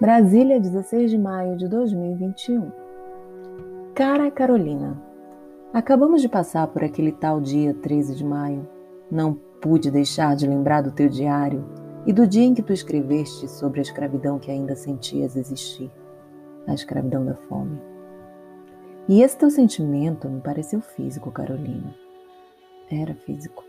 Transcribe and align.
Brasília, 0.00 0.58
16 0.58 1.10
de 1.10 1.18
maio 1.18 1.58
de 1.58 1.68
2021. 1.68 2.72
Cara 3.94 4.30
Carolina, 4.30 4.98
acabamos 5.74 6.22
de 6.22 6.28
passar 6.28 6.68
por 6.68 6.82
aquele 6.82 7.12
tal 7.12 7.38
dia 7.38 7.74
13 7.74 8.14
de 8.14 8.24
maio. 8.24 8.66
Não 9.10 9.34
pude 9.34 9.90
deixar 9.90 10.34
de 10.34 10.46
lembrar 10.46 10.80
do 10.80 10.90
teu 10.90 11.06
diário 11.06 11.66
e 12.06 12.14
do 12.14 12.26
dia 12.26 12.44
em 12.44 12.54
que 12.54 12.62
tu 12.62 12.72
escreveste 12.72 13.46
sobre 13.46 13.80
a 13.80 13.82
escravidão 13.82 14.38
que 14.38 14.50
ainda 14.50 14.74
sentias 14.74 15.36
existir 15.36 15.90
a 16.66 16.72
escravidão 16.72 17.22
da 17.22 17.34
fome. 17.34 17.78
E 19.06 19.20
esse 19.20 19.36
teu 19.36 19.50
sentimento 19.50 20.30
me 20.30 20.40
pareceu 20.40 20.80
físico, 20.80 21.30
Carolina. 21.30 21.94
Era 22.90 23.14
físico. 23.14 23.62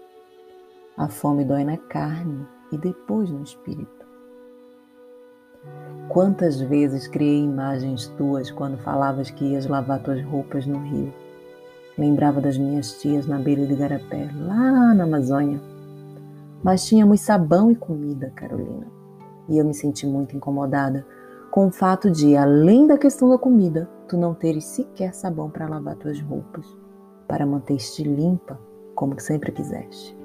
A 0.95 1.09
fome 1.09 1.43
dói 1.43 1.65
na 1.65 1.75
carne 1.75 2.47
e 2.71 2.77
depois 2.77 3.29
no 3.29 3.43
espírito. 3.43 4.00
Quantas 6.09 6.59
vezes 6.59 7.07
criei 7.07 7.43
imagens 7.43 8.07
tuas 8.17 8.51
quando 8.51 8.77
falavas 8.77 9.29
que 9.29 9.45
ias 9.45 9.65
lavar 9.65 10.01
tuas 10.03 10.21
roupas 10.25 10.65
no 10.65 10.79
rio? 10.79 11.13
Lembrava 11.97 12.41
das 12.41 12.57
minhas 12.57 12.99
tias 12.99 13.25
na 13.27 13.39
beira 13.39 13.65
de 13.65 13.75
Garapé, 13.75 14.29
lá 14.35 14.93
na 14.93 15.03
Amazônia. 15.03 15.61
Mas 16.63 16.85
tínhamos 16.85 17.21
sabão 17.21 17.71
e 17.71 17.75
comida, 17.75 18.31
Carolina. 18.35 18.87
E 19.47 19.57
eu 19.57 19.65
me 19.65 19.73
senti 19.73 20.05
muito 20.05 20.35
incomodada 20.35 21.05
com 21.49 21.67
o 21.67 21.71
fato 21.71 22.09
de, 22.09 22.35
além 22.35 22.87
da 22.87 22.97
questão 22.97 23.29
da 23.29 23.37
comida, 23.37 23.89
tu 24.07 24.17
não 24.17 24.33
teres 24.33 24.65
sequer 24.65 25.13
sabão 25.13 25.49
para 25.49 25.67
lavar 25.67 25.95
tuas 25.95 26.19
roupas, 26.21 26.65
para 27.27 27.45
manter-te 27.45 28.03
limpa 28.03 28.59
como 28.95 29.19
sempre 29.19 29.51
quiseste. 29.51 30.17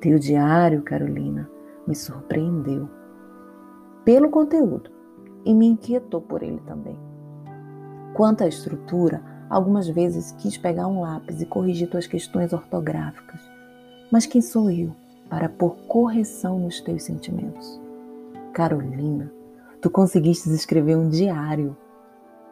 Teu 0.00 0.18
diário, 0.18 0.82
Carolina, 0.82 1.48
me 1.86 1.94
surpreendeu 1.94 2.88
pelo 4.06 4.30
conteúdo 4.30 4.88
e 5.44 5.52
me 5.52 5.66
inquietou 5.66 6.20
por 6.20 6.40
ele 6.40 6.60
também. 6.64 6.96
Quanto 8.14 8.44
à 8.44 8.46
estrutura, 8.46 9.20
algumas 9.50 9.88
vezes 9.88 10.30
quis 10.38 10.56
pegar 10.56 10.86
um 10.86 11.00
lápis 11.00 11.42
e 11.42 11.46
corrigir 11.46 11.90
tuas 11.90 12.06
questões 12.06 12.52
ortográficas. 12.52 13.40
Mas 14.10 14.24
quem 14.24 14.40
sou 14.40 14.70
eu 14.70 14.94
para 15.28 15.48
pôr 15.48 15.74
correção 15.88 16.56
nos 16.56 16.80
teus 16.80 17.02
sentimentos? 17.02 17.80
Carolina, 18.52 19.28
tu 19.82 19.90
conseguiste 19.90 20.48
escrever 20.50 20.96
um 20.96 21.08
diário, 21.08 21.76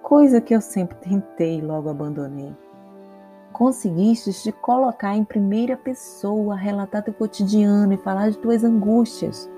coisa 0.02 0.41
que 0.41 0.56
eu 0.56 0.61
sempre 0.61 0.96
tentei 0.96 1.61
e 1.61 1.62
logo 1.62 1.89
abandonei. 1.89 2.52
Conseguiste 3.52 4.33
te 4.33 4.50
colocar 4.50 5.16
em 5.16 5.24
primeira 5.24 5.77
pessoa, 5.77 6.56
relatar 6.56 7.05
teu 7.05 7.14
cotidiano 7.14 7.92
e 7.92 7.98
falar 7.98 8.30
de 8.30 8.39
tuas 8.39 8.64
angústias. 8.64 9.48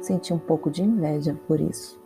Senti 0.00 0.32
um 0.32 0.38
pouco 0.38 0.70
de 0.70 0.82
inveja 0.82 1.38
por 1.46 1.60
isso. 1.60 2.00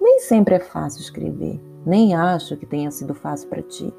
Nem 0.00 0.18
sempre 0.20 0.54
é 0.54 0.60
fácil 0.60 1.00
escrever, 1.00 1.60
nem 1.86 2.14
acho 2.14 2.56
que 2.56 2.66
tenha 2.66 2.90
sido 2.90 3.14
fácil 3.14 3.48
para 3.48 3.62
ti. 3.62 3.92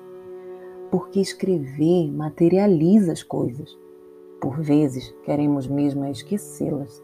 Porque 0.92 1.20
escrever 1.20 2.12
materializa 2.12 3.12
as 3.12 3.24
coisas. 3.24 3.78
Por 4.42 4.62
vezes 4.62 5.16
queremos 5.24 5.68
mesmo 5.68 6.06
esquecê-las. 6.06 7.02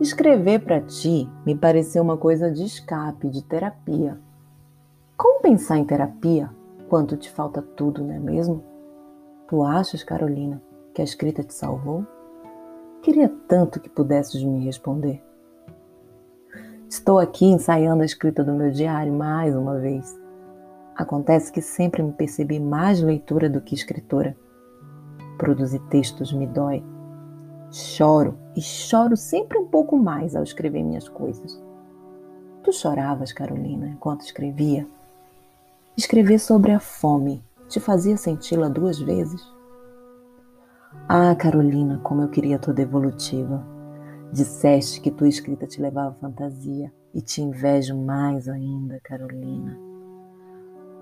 Escrever 0.00 0.62
para 0.62 0.80
ti 0.82 1.28
me 1.44 1.56
pareceu 1.56 2.02
uma 2.02 2.16
coisa 2.16 2.50
de 2.50 2.64
escape, 2.64 3.30
de 3.30 3.42
terapia. 3.42 4.20
Como 5.16 5.40
pensar 5.40 5.78
em 5.78 5.84
terapia 5.84 6.50
quanto 6.88 7.16
te 7.16 7.30
falta 7.30 7.62
tudo, 7.62 8.04
não 8.04 8.14
é 8.14 8.18
mesmo? 8.18 8.62
Tu 9.48 9.62
achas, 9.62 10.04
Carolina, 10.04 10.62
que 10.94 11.00
a 11.00 11.04
escrita 11.04 11.42
te 11.42 11.54
salvou? 11.54 12.06
Queria 13.06 13.32
tanto 13.46 13.78
que 13.78 13.88
pudesses 13.88 14.42
me 14.42 14.64
responder. 14.64 15.22
Estou 16.90 17.20
aqui 17.20 17.44
ensaiando 17.44 18.02
a 18.02 18.04
escrita 18.04 18.42
do 18.42 18.52
meu 18.52 18.72
diário 18.72 19.12
mais 19.12 19.54
uma 19.54 19.78
vez. 19.78 20.20
Acontece 20.96 21.52
que 21.52 21.62
sempre 21.62 22.02
me 22.02 22.10
percebi 22.10 22.58
mais 22.58 23.00
leitora 23.00 23.48
do 23.48 23.60
que 23.60 23.76
escritora. 23.76 24.36
Produzir 25.38 25.78
textos 25.88 26.32
me 26.32 26.48
dói. 26.48 26.82
Choro 27.70 28.36
e 28.56 28.60
choro 28.60 29.16
sempre 29.16 29.56
um 29.56 29.68
pouco 29.68 29.96
mais 29.96 30.34
ao 30.34 30.42
escrever 30.42 30.82
minhas 30.82 31.08
coisas. 31.08 31.62
Tu 32.64 32.72
choravas, 32.72 33.32
Carolina, 33.32 33.86
enquanto 33.86 34.22
escrevia? 34.22 34.84
Escrever 35.96 36.40
sobre 36.40 36.72
a 36.72 36.80
fome 36.80 37.40
te 37.68 37.78
fazia 37.78 38.16
senti-la 38.16 38.68
duas 38.68 38.98
vezes? 38.98 39.55
Ah, 41.08 41.34
Carolina, 41.36 42.00
como 42.02 42.22
eu 42.22 42.28
queria 42.28 42.58
tua 42.58 42.74
devolutiva. 42.74 43.64
Disseste 44.32 45.00
que 45.00 45.10
tua 45.10 45.28
escrita 45.28 45.66
te 45.66 45.80
levava 45.80 46.10
à 46.10 46.14
fantasia 46.14 46.92
e 47.14 47.20
te 47.20 47.40
invejo 47.40 47.96
mais 47.96 48.48
ainda, 48.48 48.98
Carolina. 49.04 49.78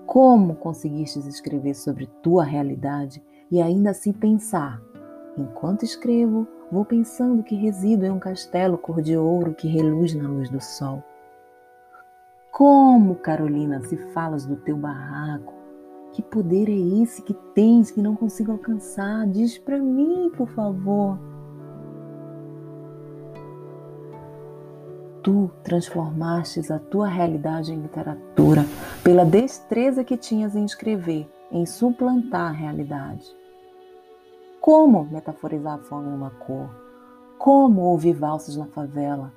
Como 0.05 0.55
conseguiste 0.55 1.19
escrever 1.27 1.73
sobre 1.73 2.05
tua 2.21 2.43
realidade 2.43 3.23
e 3.49 3.59
ainda 3.59 3.89
assim 3.89 4.13
pensar? 4.13 4.79
Enquanto 5.35 5.83
escrevo, 5.83 6.47
vou 6.71 6.85
pensando 6.85 7.41
que 7.41 7.55
resido 7.55 8.05
em 8.05 8.11
um 8.11 8.19
castelo 8.19 8.77
cor 8.77 9.01
de 9.01 9.17
ouro 9.17 9.55
que 9.55 9.67
reluz 9.67 10.13
na 10.13 10.29
luz 10.29 10.51
do 10.51 10.61
sol. 10.61 11.03
Como, 12.51 13.15
Carolina, 13.15 13.81
se 13.81 13.97
falas 14.13 14.45
do 14.45 14.55
teu 14.55 14.77
barraco, 14.77 15.54
que 16.15 16.21
poder 16.21 16.69
é 16.69 17.01
esse 17.01 17.21
que 17.21 17.33
tens 17.53 17.91
que 17.91 18.01
não 18.01 18.15
consigo 18.15 18.53
alcançar? 18.53 19.27
Diz 19.27 19.57
para 19.57 19.77
mim, 19.77 20.31
por 20.37 20.47
favor. 20.47 21.19
Tu 25.21 25.51
transformastes 25.61 26.71
a 26.71 26.79
tua 26.79 27.07
realidade 27.07 27.73
em 27.73 27.81
literatura 27.81 28.65
pela 29.03 29.25
destreza 29.25 30.05
que 30.05 30.15
tinhas 30.15 30.55
em 30.55 30.63
escrever, 30.63 31.29
em 31.51 31.65
suplantar 31.65 32.49
a 32.49 32.53
realidade. 32.53 33.25
Como 34.61 35.03
metaforizar 35.11 35.73
a 35.73 35.79
fome 35.79 36.09
numa 36.09 36.29
cor? 36.29 36.69
Como 37.37 37.81
ouvir 37.81 38.13
valsas 38.13 38.55
na 38.55 38.67
favela? 38.67 39.33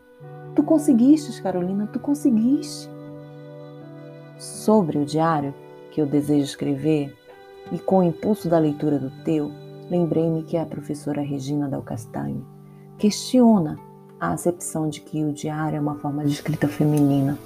Tu 0.55 0.63
conseguiste, 0.63 1.43
Carolina, 1.43 1.89
tu 1.93 1.99
conseguiste. 1.99 2.89
Sobre 4.39 4.99
o 4.99 5.05
diário, 5.05 5.53
que 5.99 6.03
eu 6.03 6.07
desejo 6.07 6.45
escrever, 6.45 7.13
e 7.73 7.79
com 7.81 7.99
o 7.99 8.03
impulso 8.05 8.49
da 8.49 8.57
leitura 8.57 9.01
do 9.01 9.11
teu, 9.25 9.51
lembrei-me 9.91 10.45
que 10.45 10.57
a 10.57 10.65
professora 10.65 11.21
Regina 11.21 11.67
Del 11.67 11.83
Castanho 11.83 12.47
questiona 12.97 13.77
a 14.21 14.31
acepção 14.31 14.89
de 14.89 15.01
que 15.01 15.25
o 15.25 15.33
diário 15.33 15.77
é 15.77 15.81
uma 15.81 15.97
forma 15.97 16.25
de 16.25 16.31
escrita 16.31 16.69
feminina, 16.69 17.37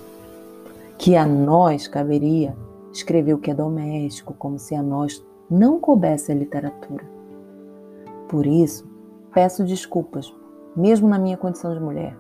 que 0.98 1.16
a 1.16 1.24
nós 1.24 1.88
caberia 1.88 2.54
escrever 2.92 3.32
o 3.32 3.38
que 3.38 3.50
é 3.50 3.54
doméstico, 3.54 4.34
como 4.34 4.58
se 4.58 4.74
a 4.74 4.82
nós 4.82 5.24
não 5.50 5.80
coubesse 5.80 6.30
a 6.30 6.34
literatura. 6.34 7.06
Por 8.28 8.44
isso, 8.44 8.86
peço 9.32 9.64
desculpas, 9.64 10.30
mesmo 10.76 11.08
na 11.08 11.19
minha 11.19 11.38
condição 11.38 11.72
de 11.72 11.80
mulher, 11.80 12.14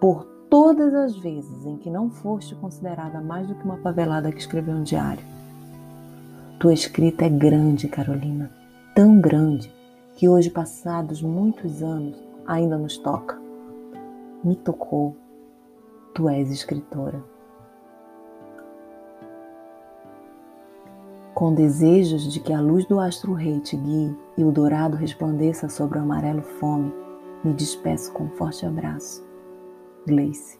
por 0.00 0.26
todas 0.50 0.94
as 0.94 1.16
vezes 1.16 1.64
em 1.64 1.76
que 1.76 1.90
não 1.90 2.10
foste 2.10 2.54
considerada 2.54 3.20
mais 3.20 3.46
do 3.46 3.54
que 3.54 3.64
uma 3.64 3.78
favelada 3.78 4.30
que 4.32 4.38
escreveu 4.38 4.74
um 4.74 4.82
diário. 4.82 5.24
Tua 6.58 6.72
escrita 6.72 7.26
é 7.26 7.28
grande, 7.28 7.88
Carolina, 7.88 8.50
tão 8.94 9.20
grande 9.20 9.72
que 10.14 10.28
hoje, 10.28 10.48
passados 10.48 11.20
muitos 11.20 11.82
anos, 11.82 12.16
ainda 12.46 12.78
nos 12.78 12.96
toca. 12.96 13.38
Me 14.42 14.56
tocou. 14.56 15.14
Tu 16.14 16.28
és 16.28 16.50
escritora. 16.50 17.22
Com 21.34 21.52
desejos 21.52 22.32
de 22.32 22.40
que 22.40 22.54
a 22.54 22.60
luz 22.62 22.86
do 22.86 22.98
astro-rei 22.98 23.60
te 23.60 23.76
guie 23.76 24.16
e 24.38 24.42
o 24.42 24.50
dourado 24.50 24.96
resplandeça 24.96 25.68
sobre 25.68 25.98
o 25.98 26.00
amarelo 26.00 26.40
fome, 26.40 26.90
me 27.44 27.52
despeço 27.52 28.10
com 28.14 28.24
um 28.24 28.30
forte 28.30 28.64
abraço. 28.64 29.25
Gleice. 30.06 30.58